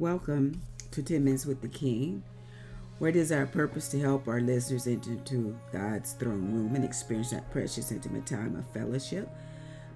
[0.00, 0.62] Welcome
[0.92, 2.22] to 10 Minutes with the King,
[2.98, 6.82] where it is our purpose to help our listeners enter into God's throne room and
[6.86, 9.28] experience that precious, intimate time of fellowship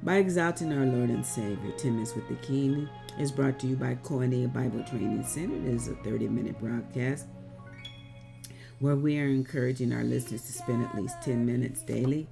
[0.03, 1.73] by exalting our Lord and Savior.
[1.79, 2.87] 10 Minutes with the King
[3.19, 5.57] is brought to you by Koine Bible Training Center.
[5.57, 7.25] It is a 30 minute broadcast
[8.81, 12.27] where we are encouraging our listeners to spend at least 10 minutes daily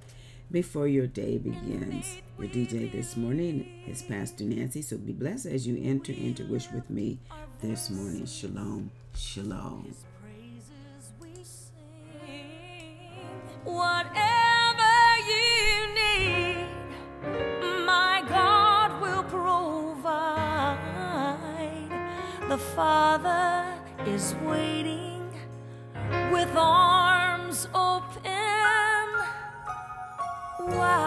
[0.51, 2.17] before your day begins.
[2.37, 6.69] Your DJ this morning is Pastor Nancy, so be blessed as you enter into wish
[6.69, 7.17] with me
[7.63, 8.25] this morning.
[8.25, 9.95] Shalom, shalom.
[13.63, 14.93] Whatever
[15.29, 16.67] you need,
[17.85, 20.77] my God will provide.
[22.49, 23.73] The Father
[24.05, 25.31] is waiting
[26.33, 29.07] with arms open
[30.59, 31.02] wide.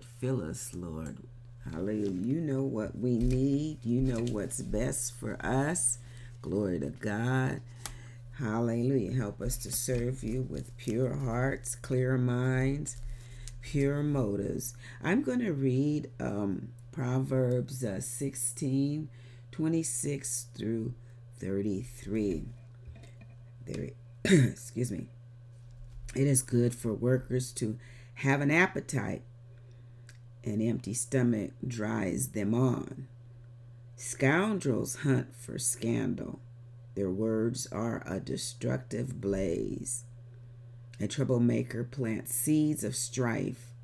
[0.00, 0.04] Lord.
[0.20, 1.18] Fill us, Lord.
[1.70, 2.10] Hallelujah.
[2.10, 3.84] You know what we need.
[3.84, 5.98] You know what's best for us.
[6.40, 7.60] Glory to God.
[8.38, 9.12] Hallelujah.
[9.12, 12.96] Help us to serve you with pure hearts, clear minds,
[13.60, 14.74] pure motives.
[15.02, 19.08] I'm going to read um, Proverbs uh, 16
[19.50, 20.94] 26 through
[21.38, 22.44] 33.
[23.66, 23.90] There,
[24.24, 25.08] excuse me.
[26.14, 27.76] It is good for workers to
[28.14, 29.22] have an appetite.
[30.44, 33.08] An empty stomach dries them on.
[33.96, 36.40] Scoundrels hunt for scandal.
[36.94, 40.04] Their words are a destructive blaze.
[40.98, 43.74] A troublemaker plants seeds of strife.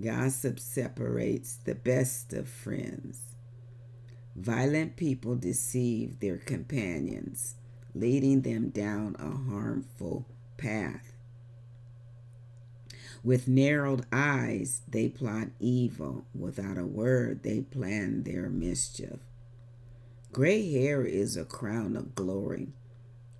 [0.00, 3.22] Gossip separates the best of friends.
[4.36, 7.56] Violent people deceive their companions,
[7.94, 10.26] leading them down a harmful
[10.58, 11.07] path.
[13.24, 16.24] With narrowed eyes, they plot evil.
[16.34, 19.18] Without a word, they plan their mischief.
[20.32, 22.68] Gray hair is a crown of glory.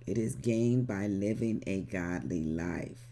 [0.05, 3.07] It is gained by living a godly life.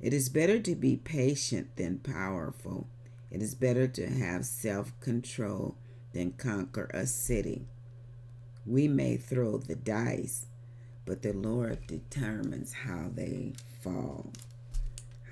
[0.00, 2.88] It is better to be patient than powerful.
[3.30, 5.76] It is better to have self control
[6.12, 7.66] than conquer a city.
[8.66, 10.46] We may throw the dice,
[11.04, 13.52] but the Lord determines how they
[13.82, 14.32] fall.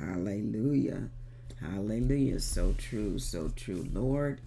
[0.03, 1.09] Hallelujah.
[1.61, 2.41] Hallelujah.
[2.41, 3.87] So true, so true.
[3.93, 4.41] Lord,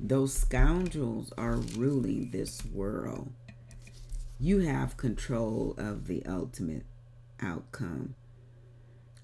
[0.00, 3.30] those scoundrels are ruling this world.
[4.40, 6.84] You have control of the ultimate
[7.40, 8.14] outcome,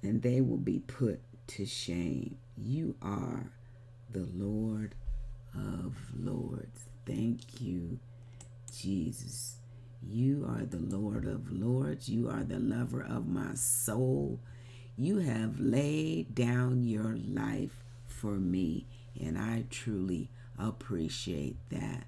[0.03, 2.37] and they will be put to shame.
[2.57, 3.51] You are
[4.11, 4.95] the Lord
[5.55, 6.89] of Lords.
[7.07, 7.99] Thank you,
[8.73, 9.57] Jesus.
[10.03, 12.09] You are the Lord of Lords.
[12.09, 14.39] You are the lover of my soul.
[14.97, 18.87] You have laid down your life for me,
[19.21, 22.07] and I truly appreciate that.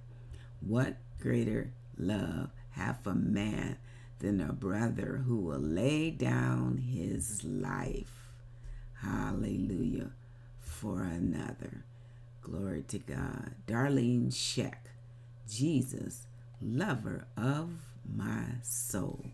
[0.61, 3.79] What greater love hath a man
[4.21, 8.31] than a brother who will lay down his life?
[9.03, 10.11] Hallelujah.
[10.61, 11.85] For another.
[12.41, 13.55] Glory to God.
[13.67, 14.77] Darlene Zschech,
[15.49, 16.27] Jesus,
[16.63, 17.71] lover of
[18.05, 19.25] my soul.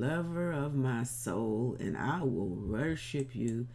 [0.00, 3.66] Lover of my soul, and I will worship you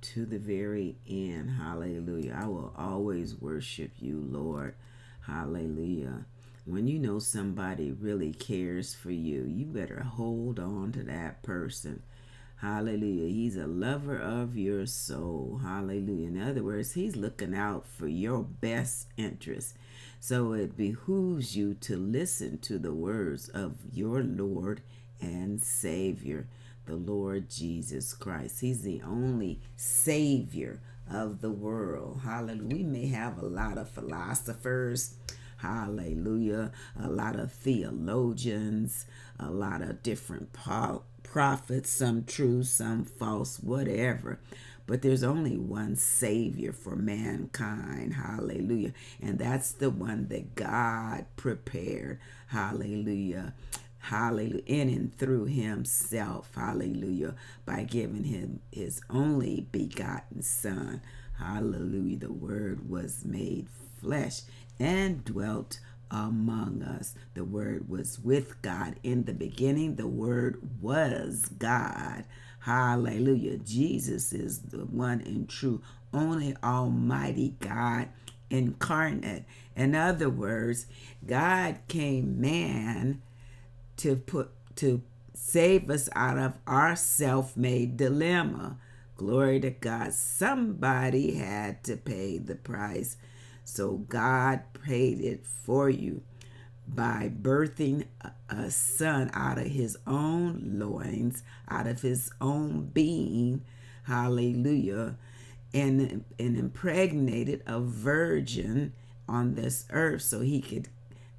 [0.00, 1.50] to the very end.
[1.50, 2.38] Hallelujah.
[2.40, 4.74] I will always worship you, Lord.
[5.26, 6.24] Hallelujah.
[6.64, 12.02] When you know somebody really cares for you, you better hold on to that person.
[12.56, 13.28] Hallelujah.
[13.28, 15.60] He's a lover of your soul.
[15.62, 16.28] Hallelujah.
[16.28, 19.76] In other words, he's looking out for your best interest.
[20.18, 24.80] So it behooves you to listen to the words of your Lord
[25.20, 26.46] and Savior,
[26.86, 28.60] the Lord Jesus Christ.
[28.60, 30.80] He's the only Savior
[31.10, 32.20] of the world.
[32.24, 32.76] Hallelujah.
[32.76, 35.14] We may have a lot of philosophers.
[35.58, 36.72] Hallelujah.
[37.00, 39.06] A lot of theologians,
[39.38, 44.40] a lot of different prophets, some true, some false, whatever.
[44.86, 48.12] But there's only one Savior for mankind.
[48.12, 48.92] Hallelujah.
[49.22, 52.20] And that's the one that God prepared.
[52.48, 53.54] Hallelujah.
[54.04, 54.62] Hallelujah.
[54.66, 56.50] In and through Himself.
[56.54, 57.34] Hallelujah.
[57.64, 61.00] By giving Him His only begotten Son.
[61.38, 62.18] Hallelujah.
[62.18, 63.66] The Word was made
[64.00, 64.42] flesh
[64.78, 65.80] and dwelt
[66.10, 67.14] among us.
[67.32, 69.96] The Word was with God in the beginning.
[69.96, 72.24] The Word was God.
[72.60, 73.56] Hallelujah.
[73.56, 75.80] Jesus is the one and true,
[76.12, 78.08] only Almighty God
[78.50, 79.44] incarnate.
[79.74, 80.86] In other words,
[81.26, 83.22] God came man
[83.98, 85.02] to put to
[85.34, 88.78] save us out of our self-made dilemma.
[89.16, 90.12] Glory to God.
[90.12, 93.16] Somebody had to pay the price.
[93.64, 96.22] So God paid it for you
[96.86, 98.06] by birthing
[98.48, 103.62] a son out of his own loins, out of his own being,
[104.04, 105.16] hallelujah,
[105.72, 108.92] and, and impregnated a virgin
[109.28, 110.88] on this earth so he could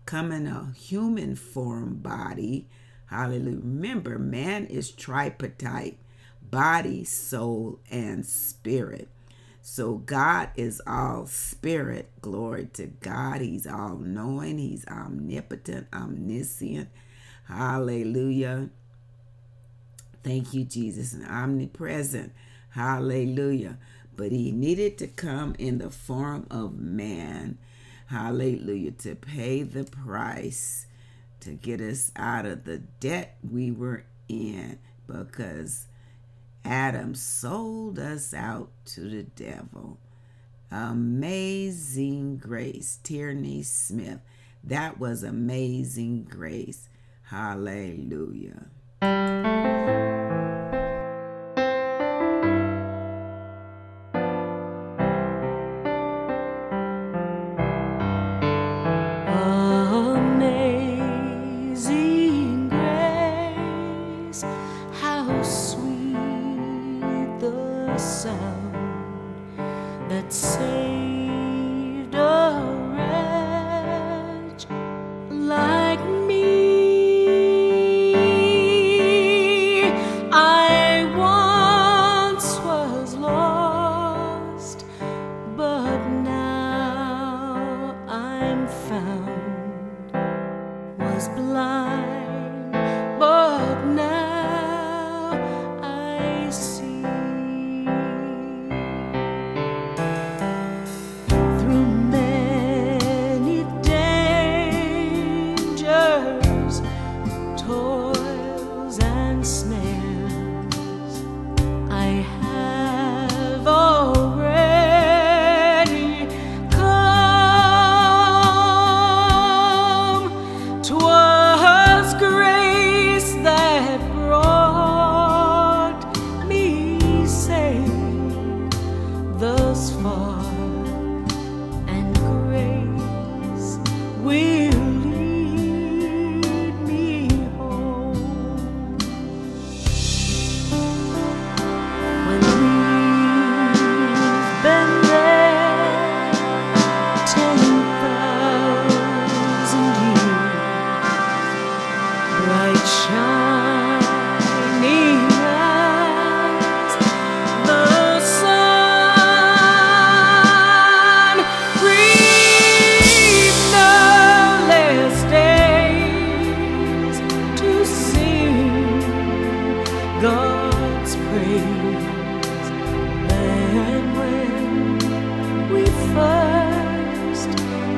[0.06, 2.68] come in a human form body.
[3.08, 3.58] Hallelujah.
[3.58, 5.98] Remember, man is tripartite
[6.42, 9.10] body, soul, and spirit.
[9.62, 12.12] So God is all spirit.
[12.22, 13.42] Glory to God.
[13.42, 14.60] He's all knowing.
[14.60, 16.90] He's omnipotent, omniscient.
[17.48, 18.70] Hallelujah.
[20.24, 21.14] Thank you, Jesus.
[21.14, 22.32] And omnipresent.
[22.70, 23.78] Hallelujah.
[24.16, 27.58] But he needed to come in the form of man.
[28.08, 28.92] Hallelujah.
[28.92, 30.86] To pay the price
[31.42, 35.88] to get us out of the debt we were in because
[36.64, 40.00] Adam sold us out to the devil.
[40.72, 43.00] Amazing grace.
[43.04, 44.20] Tierney Smith.
[44.64, 46.90] That was amazing grace.
[47.24, 48.66] Hallelujah.
[70.26, 70.75] that so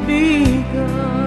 [0.07, 1.26] begun.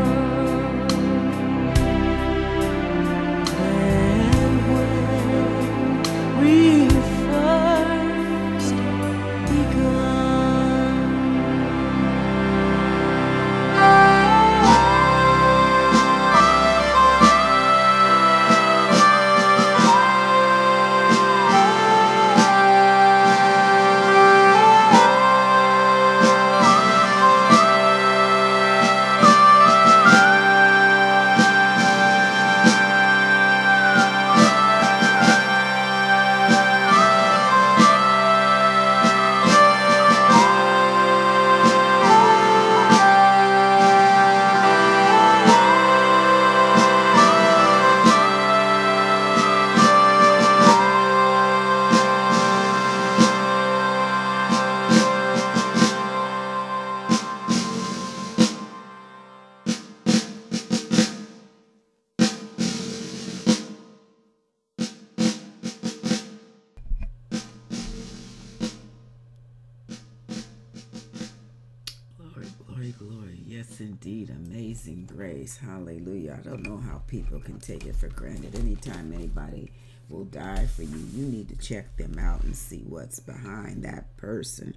[75.21, 76.39] Hallelujah.
[76.39, 78.55] I don't know how people can take it for granted.
[78.55, 79.71] Anytime anybody
[80.09, 84.17] will die for you, you need to check them out and see what's behind that
[84.17, 84.75] person.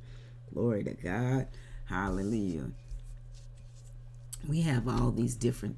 [0.53, 1.47] Glory to God.
[1.85, 2.71] Hallelujah.
[4.47, 5.77] We have all these different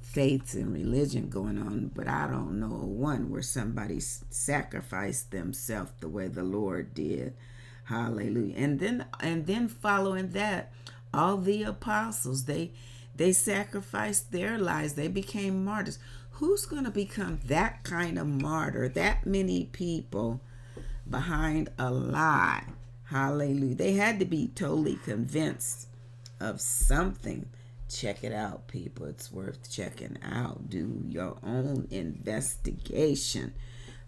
[0.00, 6.08] faiths and religion going on, but I don't know one where somebody sacrificed themselves the
[6.08, 7.34] way the Lord did.
[7.84, 8.56] Hallelujah.
[8.56, 10.72] And then and then following that,
[11.14, 12.72] all the apostles, they
[13.14, 14.94] they sacrificed their lives.
[14.94, 15.98] They became martyrs.
[16.32, 18.88] Who's going to become that kind of martyr?
[18.88, 20.40] That many people
[21.08, 22.64] behind a lie.
[23.04, 23.74] Hallelujah.
[23.74, 25.88] They had to be totally convinced
[26.40, 27.46] of something
[27.90, 29.06] check it out, people.
[29.06, 30.70] It's worth checking out.
[30.70, 33.52] Do your own investigation.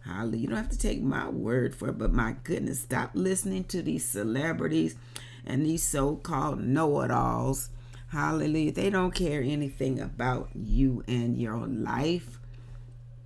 [0.05, 0.39] Hallelujah.
[0.39, 3.83] You don't have to take my word for it, but my goodness, stop listening to
[3.83, 4.97] these celebrities
[5.45, 7.71] and these so called know it alls.
[8.13, 8.73] Hallelujah.
[8.73, 12.39] They don't care anything about you and your life.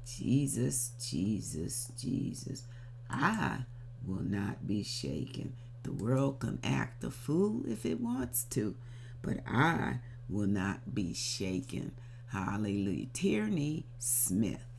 [0.06, 2.68] Jesus, Jesus, Jesus.
[3.10, 3.64] I
[4.06, 5.54] will not be shaken.
[5.82, 8.76] The world can act a fool if it wants to,
[9.22, 11.90] but I will not be shaken.
[12.28, 13.06] Hallelujah.
[13.12, 14.75] Tierney Smith.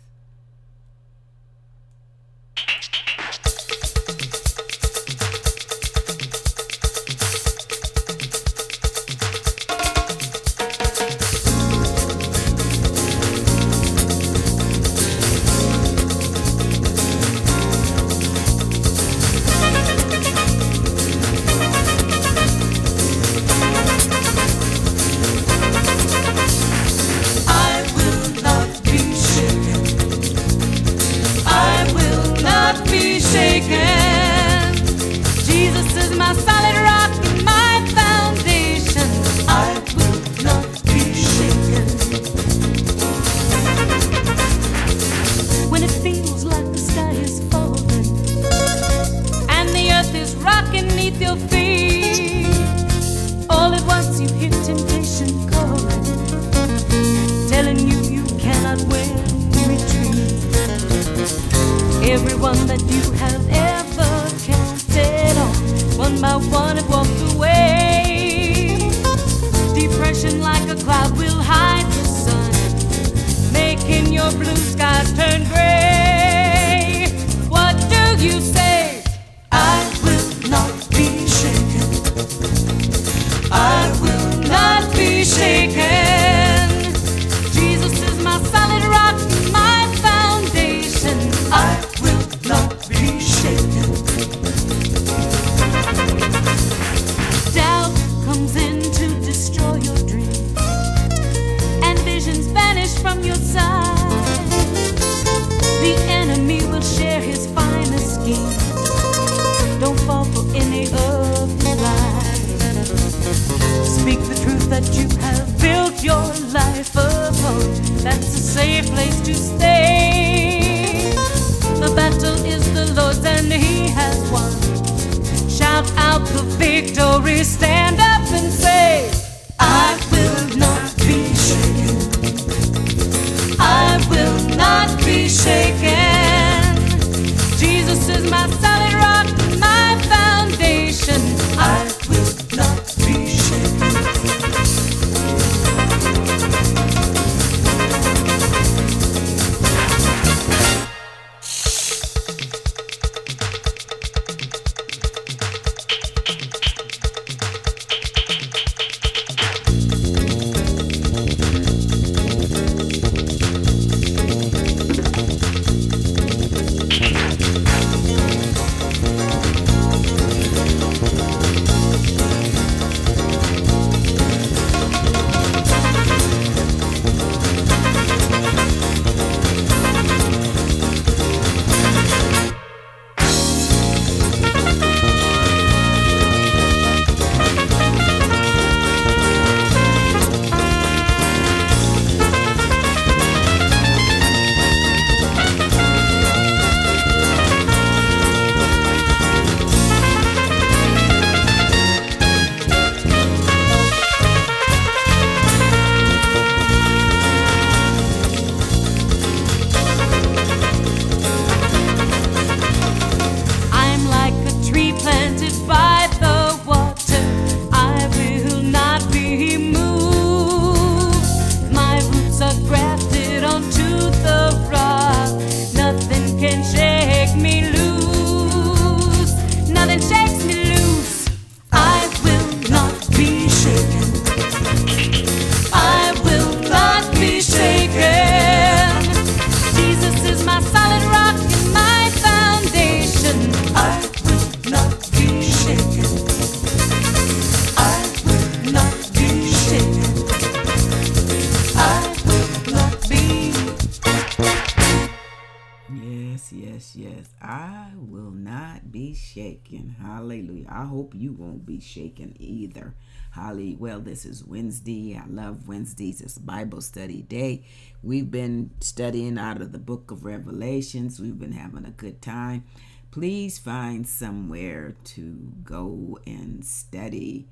[259.38, 259.96] Shaken.
[260.02, 260.66] Hallelujah.
[260.68, 262.96] I hope you won't be shaken either.
[263.32, 263.78] Hallelujah.
[263.78, 265.16] Well, this is Wednesday.
[265.16, 266.22] I love Wednesdays.
[266.22, 267.64] It's Bible study day.
[268.02, 271.20] We've been studying out of the book of Revelations.
[271.20, 272.64] We've been having a good time.
[273.12, 277.48] Please find somewhere to go and study.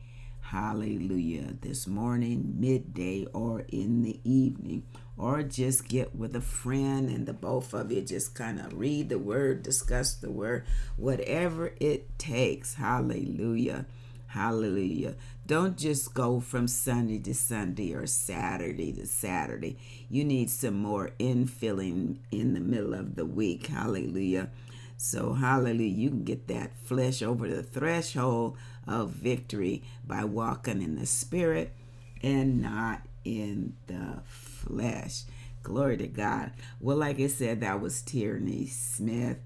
[0.55, 1.53] Hallelujah.
[1.59, 4.83] This morning, midday, or in the evening
[5.17, 9.09] or just get with a friend and the both of you just kind of read
[9.09, 10.65] the word, discuss the word,
[10.95, 12.75] whatever it takes.
[12.75, 13.85] Hallelujah.
[14.27, 15.15] Hallelujah.
[15.45, 19.77] Don't just go from Sunday to Sunday or Saturday to Saturday.
[20.09, 23.67] You need some more infilling in the middle of the week.
[23.67, 24.51] Hallelujah.
[24.97, 30.95] So, hallelujah, you can get that flesh over the threshold of victory by walking in
[30.99, 31.73] the spirit
[32.21, 35.23] and not in the flesh.
[35.63, 36.51] Glory to God.
[36.79, 39.37] Well, like I said, that was Tierney Smith.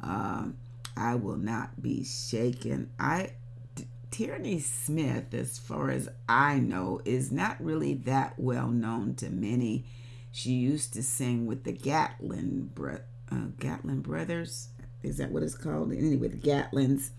[0.00, 0.56] Um,
[0.96, 2.90] I will not be shaken.
[2.98, 3.30] I
[4.14, 9.86] Tierney Smith, as far as I know, is not really that well known to many.
[10.30, 12.70] She used to sing with the Gatlin
[13.32, 14.68] uh, Gatlin brothers.
[15.02, 15.92] Is that what it's called?
[15.92, 17.10] Anyway, the Gatlins.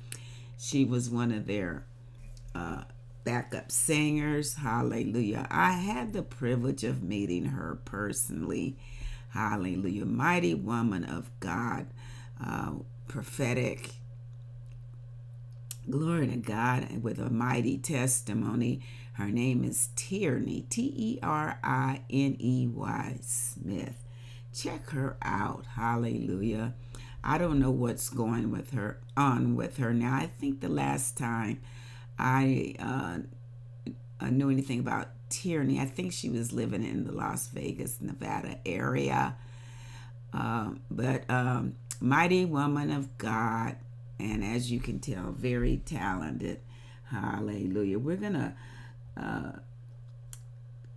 [0.58, 1.86] She was one of their
[2.54, 2.84] uh,
[3.24, 4.56] backup singers.
[4.56, 5.48] Hallelujah.
[5.50, 8.78] I had the privilege of meeting her personally.
[9.30, 10.06] Hallelujah.
[10.06, 11.88] Mighty woman of God,
[12.44, 12.74] uh,
[13.08, 13.91] prophetic.
[15.89, 18.82] Glory to God with a mighty testimony.
[19.13, 24.04] Her name is Tierney, T E R I N E Y Smith.
[24.54, 25.65] Check her out.
[25.76, 26.74] Hallelujah.
[27.25, 30.15] I don't know what's going with her on with her now.
[30.15, 31.59] I think the last time
[32.19, 35.79] I uh, knew anything about Tierney.
[35.79, 39.35] I think she was living in the Las Vegas, Nevada area.
[40.33, 43.77] Um, but um, mighty woman of God,
[44.19, 46.59] and as you can tell, very talented.
[47.09, 47.97] Hallelujah.
[47.99, 48.53] We're to
[49.17, 49.51] uh,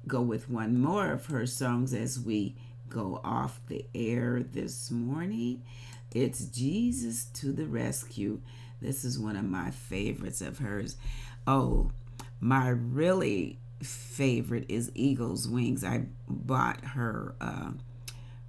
[0.07, 2.57] go with one more of her songs as we
[2.89, 5.63] go off the air this morning.
[6.15, 8.41] It's Jesus to the Rescue.
[8.81, 10.97] This is one of my favorites of hers.
[11.47, 11.91] Oh,
[12.41, 15.85] my really favorite is Eagle's Wings.
[15.85, 17.71] I bought her uh,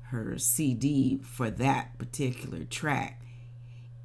[0.04, 3.21] her CD for that particular track.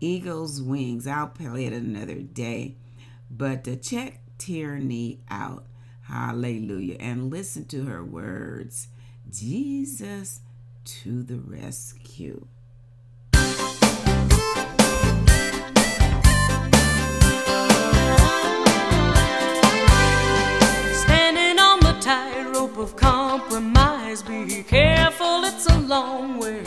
[0.00, 1.06] Eagle's Wings.
[1.06, 2.76] I'll play it another day.
[3.30, 5.66] But to check Tierney out.
[6.02, 6.96] Hallelujah.
[7.00, 8.88] And listen to her words.
[9.30, 10.40] Jesus
[10.84, 12.46] to the rescue.
[20.92, 24.22] Standing on the tightrope of compromise.
[24.22, 26.62] Be careful, it's a long way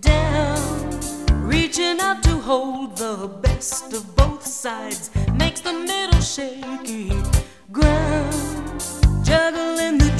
[0.00, 1.00] down.
[1.46, 7.12] Reaching out to hold the best of both sides makes the middle shaky
[7.70, 8.84] ground.
[9.22, 10.11] Juggling the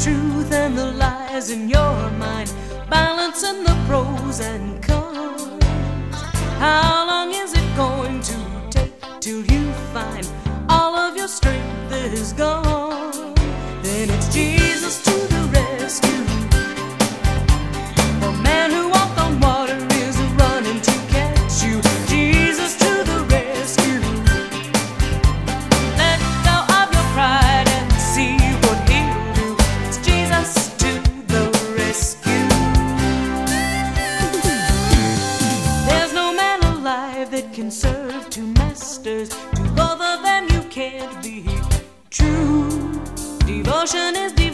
[1.43, 2.53] the in your mind,
[2.89, 5.43] balancing the pros and cons.
[6.59, 8.37] How long is it going to
[8.71, 10.29] take till you find
[10.69, 12.62] all of your strength is gone?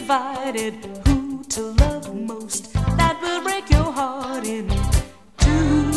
[0.09, 0.73] Divided.
[1.05, 2.73] Who to love most?
[2.97, 4.67] That will break your heart in
[5.37, 5.91] two.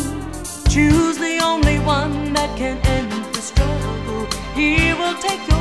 [0.69, 4.27] Choose the only one that can end the struggle.
[4.55, 5.52] He will take